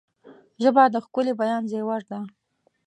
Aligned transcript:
ژبه 0.61 0.83
د 0.93 0.95
ښکلي 1.05 1.33
بیان 1.39 1.63
زیور 1.71 2.01
ده 2.09 2.19